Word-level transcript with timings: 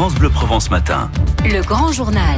France 0.00 0.14
Bleu 0.14 0.30
Provence 0.30 0.70
Matin. 0.70 1.10
Le 1.44 1.60
grand 1.60 1.92
journal. 1.92 2.34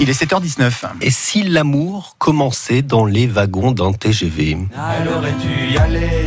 Il 0.00 0.10
est 0.10 0.20
7h19. 0.20 0.72
Et 1.00 1.12
si 1.12 1.44
l'amour 1.44 2.16
commençait 2.18 2.82
dans 2.82 3.04
les 3.04 3.28
wagons 3.28 3.70
d'un 3.70 3.92
TGV 3.92 4.58
Elle 5.00 5.08
aurait 5.10 5.30
dû 5.34 5.72
y 5.72 5.78
aller, 5.78 6.24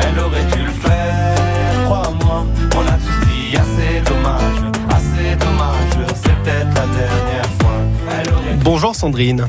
elle 0.00 0.18
aurait 0.18 0.44
dû 0.46 0.64
le 0.64 0.72
faire, 0.72 1.84
crois-moi. 1.84 2.46
On 2.74 2.80
a 2.80 2.94
tous 2.94 3.26
dit 3.28 3.56
assez 3.56 4.00
dommage, 4.10 4.72
assez 4.90 5.36
dommage, 5.36 6.08
c'est 6.16 6.34
peut-être 6.42 6.74
la 6.74 6.86
dernière 6.98 7.50
fois. 7.60 7.76
Elle 8.10 8.28
aurait 8.32 8.54
Bonjour 8.64 8.96
Sandrine. 8.96 9.46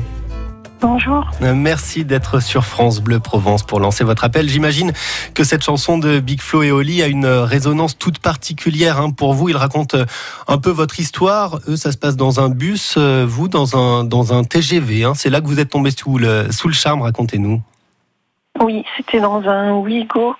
Bonjour. 0.80 1.24
Euh, 1.42 1.54
Merci 1.54 2.04
d'être 2.04 2.40
sur 2.40 2.64
France 2.64 3.00
Bleu 3.00 3.18
Provence 3.18 3.62
pour 3.62 3.80
lancer 3.80 4.04
votre 4.04 4.24
appel. 4.24 4.48
J'imagine 4.48 4.92
que 5.34 5.42
cette 5.42 5.64
chanson 5.64 5.98
de 5.98 6.20
Big 6.20 6.40
Flo 6.40 6.62
et 6.62 6.70
Oli 6.70 7.02
a 7.02 7.06
une 7.06 7.26
résonance 7.26 7.96
toute 7.98 8.18
particulière 8.18 9.00
hein, 9.00 9.10
pour 9.10 9.32
vous. 9.34 9.48
Il 9.48 9.56
raconte 9.56 9.94
euh, 9.94 10.04
un 10.48 10.58
peu 10.58 10.70
votre 10.70 11.00
histoire. 11.00 11.60
Eux, 11.68 11.76
ça 11.76 11.92
se 11.92 11.96
passe 11.98 12.16
dans 12.16 12.40
un 12.40 12.50
bus, 12.50 12.94
euh, 12.98 13.24
vous 13.26 13.48
dans 13.48 13.76
un, 13.76 14.04
dans 14.04 14.32
un 14.34 14.44
TGV. 14.44 15.04
hein. 15.04 15.12
C'est 15.14 15.30
là 15.30 15.40
que 15.40 15.46
vous 15.46 15.60
êtes 15.60 15.70
tombé 15.70 15.90
sous 15.90 16.18
le, 16.18 16.52
sous 16.52 16.68
le 16.68 16.74
charme, 16.74 17.02
racontez-nous. 17.02 17.60
Oui, 18.60 18.84
c'était 18.96 19.20
dans 19.20 19.42
un 19.48 19.72
Ouigo 19.72 20.34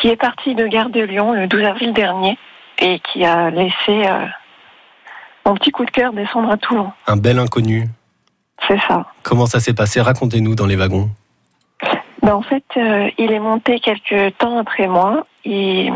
qui 0.00 0.08
est 0.08 0.16
parti 0.16 0.54
de 0.54 0.66
Gare 0.66 0.90
de 0.90 1.00
Lyon 1.00 1.32
le 1.32 1.46
12 1.46 1.62
avril 1.64 1.92
dernier 1.92 2.36
et 2.78 3.00
qui 3.00 3.24
a 3.24 3.50
laissé 3.50 3.72
euh, 3.88 4.26
mon 5.46 5.54
petit 5.54 5.70
coup 5.70 5.84
de 5.84 5.90
cœur 5.90 6.12
descendre 6.12 6.50
à 6.50 6.56
Toulon. 6.56 6.90
Un 7.06 7.16
bel 7.16 7.38
inconnu. 7.38 7.88
C'est 8.68 8.80
ça. 8.88 9.06
Comment 9.22 9.46
ça 9.46 9.60
s'est 9.60 9.74
passé? 9.74 10.00
Racontez-nous 10.00 10.54
dans 10.54 10.66
les 10.66 10.76
wagons. 10.76 11.10
Ben, 12.22 12.34
en 12.34 12.42
fait, 12.42 12.64
euh, 12.76 13.10
il 13.18 13.32
est 13.32 13.40
monté 13.40 13.80
quelques 13.80 14.36
temps 14.38 14.58
après 14.58 14.86
moi 14.86 15.26
et 15.44 15.90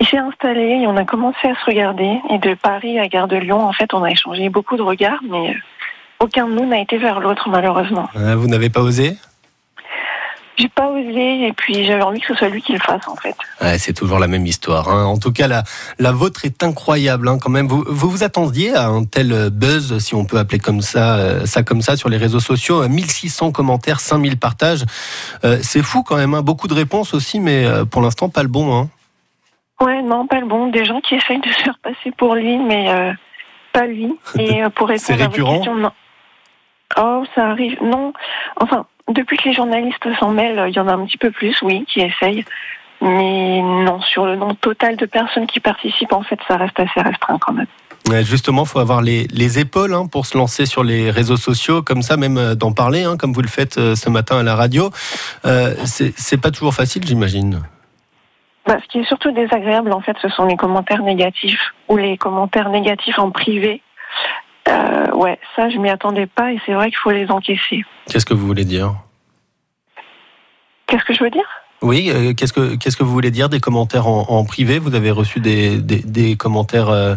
il 0.00 0.06
s'est 0.06 0.18
installé 0.18 0.80
et 0.82 0.86
on 0.88 0.96
a 0.96 1.04
commencé 1.04 1.38
à 1.48 1.54
se 1.54 1.64
regarder. 1.66 2.18
Et 2.30 2.38
de 2.38 2.54
Paris 2.54 2.98
à 2.98 3.06
Gare 3.06 3.28
de 3.28 3.36
Lyon, 3.36 3.60
en 3.64 3.72
fait, 3.72 3.94
on 3.94 4.02
a 4.02 4.10
échangé 4.10 4.48
beaucoup 4.48 4.76
de 4.76 4.82
regards, 4.82 5.20
mais 5.28 5.50
euh, 5.50 5.58
aucun 6.18 6.48
de 6.48 6.54
nous 6.54 6.66
n'a 6.66 6.80
été 6.80 6.98
vers 6.98 7.20
l'autre, 7.20 7.48
malheureusement. 7.48 8.08
Euh, 8.16 8.34
Vous 8.34 8.48
n'avez 8.48 8.68
pas 8.70 8.80
osé? 8.80 9.16
J'ai 10.60 10.68
pas 10.68 10.88
osé 10.90 11.46
et 11.46 11.52
puis 11.54 11.84
j'avais 11.86 12.02
envie 12.02 12.20
que 12.20 12.26
ce 12.26 12.34
soit 12.34 12.48
lui 12.50 12.60
qui 12.60 12.72
le 12.74 12.78
fasse, 12.80 13.08
en 13.08 13.16
fait. 13.16 13.34
Ouais, 13.62 13.78
c'est 13.78 13.94
toujours 13.94 14.18
la 14.18 14.26
même 14.26 14.44
histoire. 14.44 14.88
hein. 14.90 15.04
En 15.06 15.16
tout 15.16 15.32
cas, 15.32 15.48
la, 15.48 15.62
la 15.98 16.12
vôtre 16.12 16.44
est 16.44 16.62
incroyable 16.62 17.28
hein, 17.28 17.38
quand 17.40 17.48
même. 17.50 17.66
Vous, 17.66 17.82
vous 17.88 18.10
vous 18.10 18.22
attendiez 18.24 18.74
à 18.74 18.86
un 18.88 19.04
tel 19.04 19.32
euh, 19.32 19.48
buzz, 19.50 19.96
si 19.98 20.14
on 20.14 20.26
peut 20.26 20.38
appeler 20.38 20.58
comme 20.58 20.82
ça, 20.82 21.16
euh, 21.16 21.46
ça 21.46 21.62
comme 21.62 21.80
ça, 21.80 21.96
sur 21.96 22.10
les 22.10 22.18
réseaux 22.18 22.40
sociaux? 22.40 22.82
Euh, 22.82 22.88
1600 22.88 23.52
commentaires, 23.52 24.00
5000 24.00 24.38
partages. 24.38 24.84
Euh, 25.44 25.58
c'est 25.62 25.82
fou 25.82 26.02
quand 26.02 26.16
même. 26.16 26.34
hein. 26.34 26.42
Beaucoup 26.42 26.68
de 26.68 26.74
réponses 26.74 27.14
aussi, 27.14 27.40
mais 27.40 27.64
euh, 27.64 27.84
pour 27.86 28.02
l'instant, 28.02 28.28
pas 28.28 28.42
le 28.42 28.48
bon. 28.48 28.76
Hein. 28.76 28.88
Ouais, 29.80 30.02
non, 30.02 30.26
pas 30.26 30.40
le 30.40 30.46
bon. 30.46 30.66
Des 30.68 30.84
gens 30.84 31.00
qui 31.00 31.14
essayent 31.14 31.40
de 31.40 31.48
se 31.48 31.62
faire 31.62 31.78
passer 31.82 32.10
pour 32.18 32.34
lui, 32.34 32.58
mais 32.58 32.90
euh, 32.90 33.12
pas 33.72 33.86
lui. 33.86 34.14
Et 34.38 34.62
euh, 34.62 34.68
pour 34.68 34.88
répondre 34.94 35.22
à 35.22 35.28
votre 35.28 35.42
question, 35.54 35.74
non. 35.76 35.92
Oh, 36.98 37.24
ça 37.34 37.46
arrive. 37.50 37.78
Non. 37.82 38.12
Enfin, 38.60 38.84
depuis 39.12 39.36
que 39.36 39.48
les 39.48 39.54
journalistes 39.54 40.06
s'en 40.18 40.30
mêlent, 40.30 40.64
il 40.68 40.74
y 40.74 40.80
en 40.80 40.88
a 40.88 40.94
un 40.94 41.04
petit 41.06 41.18
peu 41.18 41.30
plus, 41.30 41.60
oui, 41.62 41.84
qui 41.86 42.00
essayent. 42.00 42.44
Mais 43.02 43.62
non, 43.62 44.00
sur 44.02 44.26
le 44.26 44.36
nombre 44.36 44.56
total 44.56 44.96
de 44.96 45.06
personnes 45.06 45.46
qui 45.46 45.60
participent, 45.60 46.12
en 46.12 46.22
fait, 46.22 46.38
ça 46.46 46.56
reste 46.56 46.78
assez 46.78 47.00
restreint 47.00 47.38
quand 47.38 47.52
même. 47.52 47.66
Justement, 48.22 48.64
faut 48.64 48.80
avoir 48.80 49.02
les, 49.02 49.26
les 49.32 49.58
épaules 49.58 49.94
hein, 49.94 50.06
pour 50.06 50.26
se 50.26 50.36
lancer 50.36 50.66
sur 50.66 50.82
les 50.82 51.10
réseaux 51.10 51.36
sociaux, 51.36 51.82
comme 51.82 52.02
ça, 52.02 52.16
même 52.16 52.38
euh, 52.38 52.54
d'en 52.54 52.72
parler, 52.72 53.04
hein, 53.04 53.16
comme 53.16 53.32
vous 53.32 53.42
le 53.42 53.48
faites 53.48 53.78
euh, 53.78 53.94
ce 53.94 54.10
matin 54.10 54.38
à 54.38 54.42
la 54.42 54.56
radio. 54.56 54.90
Euh, 55.46 55.74
c'est 55.84 56.40
pas 56.40 56.50
toujours 56.50 56.74
facile, 56.74 57.06
j'imagine. 57.06 57.62
Bah, 58.66 58.78
ce 58.82 58.88
qui 58.88 58.98
est 58.98 59.04
surtout 59.04 59.30
désagréable, 59.32 59.92
en 59.92 60.00
fait, 60.00 60.16
ce 60.20 60.28
sont 60.28 60.44
les 60.44 60.56
commentaires 60.56 61.02
négatifs 61.02 61.72
ou 61.88 61.96
les 61.96 62.16
commentaires 62.16 62.68
négatifs 62.68 63.18
en 63.18 63.30
privé. 63.30 63.80
Euh, 64.70 65.10
ouais, 65.14 65.38
ça, 65.56 65.68
je 65.68 65.76
m'y 65.78 65.90
attendais 65.90 66.26
pas 66.26 66.52
et 66.52 66.60
c'est 66.64 66.72
vrai 66.72 66.88
qu'il 66.88 66.98
faut 66.98 67.10
les 67.10 67.30
encaisser. 67.30 67.84
Qu'est-ce 68.10 68.24
que 68.26 68.34
vous 68.34 68.46
voulez 68.46 68.64
dire 68.64 68.94
Qu'est-ce 70.86 71.04
que 71.04 71.14
je 71.14 71.22
veux 71.22 71.30
dire? 71.30 71.44
Oui, 71.82 72.10
euh, 72.14 72.34
qu'est-ce 72.34 72.52
que 72.52 72.74
qu'est-ce 72.76 72.96
que 72.96 73.04
vous 73.04 73.12
voulez 73.12 73.30
dire 73.30 73.48
des 73.48 73.60
commentaires 73.60 74.06
en, 74.06 74.26
en 74.28 74.44
privé? 74.44 74.78
Vous 74.78 74.94
avez 74.94 75.10
reçu 75.10 75.40
des, 75.40 75.78
des, 75.78 76.00
des 76.02 76.36
commentaires, 76.36 76.90
euh, 76.90 77.14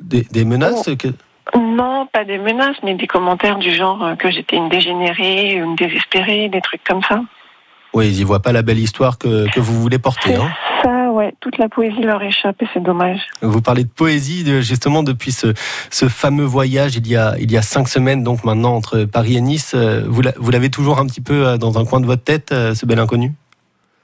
des, 0.00 0.22
des 0.30 0.44
menaces? 0.44 0.88
Que- 0.98 1.08
Non, 1.58 2.06
pas 2.06 2.24
des 2.24 2.38
menaces, 2.38 2.76
mais 2.82 2.94
des 2.94 3.06
commentaires 3.06 3.58
du 3.58 3.74
genre 3.74 4.02
euh, 4.04 4.14
que 4.14 4.30
j'étais 4.30 4.56
une 4.56 4.68
dégénérée, 4.68 5.52
une 5.52 5.76
désespérée, 5.76 6.48
des 6.48 6.60
trucs 6.62 6.82
comme 6.84 7.02
ça. 7.02 7.20
Oui, 7.92 8.08
ils 8.08 8.20
y 8.20 8.24
voient 8.24 8.40
pas 8.42 8.52
la 8.52 8.62
belle 8.62 8.78
histoire 8.78 9.18
que, 9.18 9.50
que 9.50 9.60
vous 9.60 9.80
voulez 9.80 9.98
porter. 9.98 10.34
Hein. 10.36 10.50
Ouais, 11.18 11.34
toute 11.40 11.58
la 11.58 11.68
poésie 11.68 12.02
leur 12.02 12.22
échappe 12.22 12.62
et 12.62 12.68
c'est 12.72 12.82
dommage. 12.82 13.18
Vous 13.42 13.60
parlez 13.60 13.82
de 13.82 13.88
poésie 13.88 14.44
justement 14.62 15.02
depuis 15.02 15.32
ce, 15.32 15.48
ce 15.90 16.08
fameux 16.08 16.44
voyage 16.44 16.94
il 16.94 17.08
y 17.08 17.16
a 17.16 17.34
il 17.40 17.50
y 17.50 17.56
a 17.56 17.62
cinq 17.62 17.88
semaines 17.88 18.22
donc 18.22 18.44
maintenant 18.44 18.74
entre 18.76 19.02
Paris 19.04 19.36
et 19.36 19.40
Nice. 19.40 19.72
Euh, 19.74 20.04
Vous 20.06 20.22
l'a- 20.22 20.34
vous 20.36 20.52
l'avez 20.52 20.70
toujours 20.70 21.00
un 21.00 21.06
petit 21.06 21.20
peu 21.20 21.44
euh, 21.44 21.56
dans 21.56 21.76
un 21.76 21.84
coin 21.84 22.00
de 22.00 22.06
votre 22.06 22.22
tête 22.22 22.52
euh, 22.52 22.72
ce 22.72 22.86
bel 22.86 23.00
inconnu? 23.00 23.32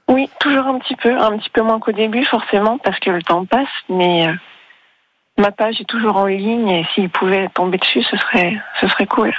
Oui, 0.09 0.29
toujours 0.41 0.65
un 0.65 0.77
petit 0.79 0.97
peu, 0.97 1.17
un 1.17 1.37
petit 1.37 1.49
peu 1.51 1.61
moins 1.61 1.79
qu'au 1.79 1.93
début, 1.93 2.25
forcément, 2.25 2.77
parce 2.83 2.99
que 2.99 3.09
le 3.11 3.23
temps 3.23 3.45
passe, 3.45 3.75
mais 3.89 4.27
ma 5.37 5.51
page 5.51 5.79
est 5.79 5.89
toujours 5.89 6.17
en 6.17 6.25
ligne 6.25 6.67
et 6.69 6.85
s'ils 6.93 7.09
pouvaient 7.09 7.47
tomber 7.53 7.77
dessus, 7.77 8.03
ce 8.11 8.17
serait, 8.17 8.57
ce 8.81 8.87
serait 8.89 9.07
cool. 9.07 9.33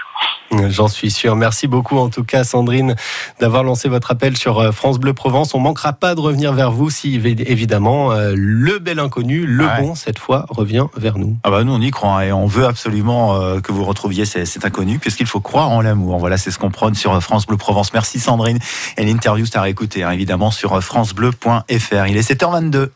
J'en 0.68 0.88
suis 0.88 1.10
sûr. 1.10 1.34
Merci 1.36 1.66
beaucoup 1.66 1.98
en 1.98 2.08
tout 2.08 2.22
cas 2.24 2.44
Sandrine 2.44 2.94
d'avoir 3.40 3.64
lancé 3.64 3.88
votre 3.88 4.10
appel 4.12 4.36
sur 4.36 4.58
euh, 4.60 4.70
France 4.72 4.98
Bleu 4.98 5.12
Provence. 5.12 5.54
On 5.54 5.58
manquera 5.58 5.92
pas 5.92 6.14
de 6.14 6.20
revenir 6.20 6.52
vers 6.52 6.70
vous 6.70 6.88
si 6.88 7.18
évi- 7.18 7.42
évidemment 7.46 8.12
euh, 8.12 8.32
le 8.36 8.78
bel 8.78 8.98
inconnu, 9.00 9.44
le 9.44 9.66
Ouais. 9.66 9.80
bon 9.80 9.94
cette 9.96 10.18
fois 10.20 10.46
revient 10.48 10.86
vers 10.96 11.18
nous. 11.18 11.36
Ah 11.42 11.50
bah 11.50 11.64
nous 11.64 11.72
on 11.72 11.80
y 11.80 11.90
croit 11.90 12.18
hein, 12.18 12.20
et 12.22 12.32
on 12.32 12.46
veut 12.46 12.64
absolument 12.66 13.34
euh, 13.40 13.60
que 13.60 13.72
vous 13.72 13.84
retrouviez 13.84 14.24
cet, 14.24 14.64
inconnu 14.64 14.98
puisqu'il 15.00 15.26
faut 15.26 15.40
croire 15.40 15.70
en 15.70 15.80
l'amour. 15.80 16.18
Voilà, 16.18 16.36
c'est 16.38 16.50
ce 16.52 16.58
qu'on 16.58 16.70
prône 16.70 16.94
sur 16.94 17.20
France 17.22 17.46
Bleu 17.46 17.56
Provence. 17.56 17.92
Merci 17.92 18.20
Sandrine. 18.20 18.58
Et 18.96 19.04
l'interview 19.04 19.46
c'est 19.46 19.56
à 19.58 19.62
réécouter 19.62 20.04
hein, 20.04 20.12
évidemment 20.12 20.50
sur 20.52 20.80
francebleu.fr. 20.82 22.06
Il 22.06 22.16
est 22.16 22.30
7h22. 22.30 22.88